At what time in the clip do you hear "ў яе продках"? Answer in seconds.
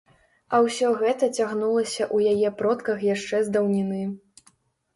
2.15-3.07